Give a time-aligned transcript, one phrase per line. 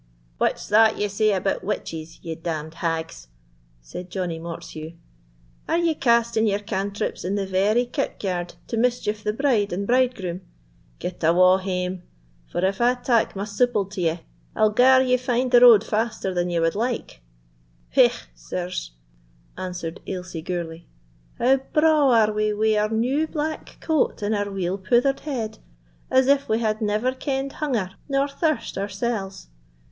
[0.39, 3.27] "What's that ye say about witches, ye damned hags?"
[3.83, 4.97] said Johnie Mortheuch [Mortsheugh];
[5.69, 10.41] "are ye casting yer cantrips in the very kirkyard, to mischieve the bride and bridegroom?
[10.97, 12.01] Get awa' hame,
[12.51, 14.21] for if I tak my souple t'ye,
[14.55, 17.21] I'll gar ye find the road faster than ye wad like."
[17.89, 18.93] "Hegh, sirs!"
[19.55, 20.85] answered Ailsie Gourlay;
[21.37, 25.59] "how bra' are we wi' our new black coat and our weel pouthered head,
[26.09, 29.45] as if we had never kenn'd hunger nor thirst oursells!